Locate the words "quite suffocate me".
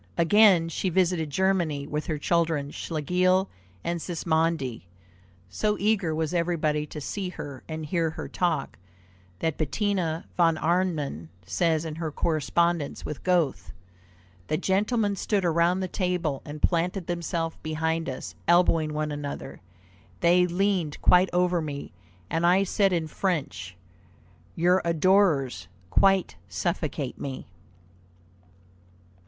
25.91-27.45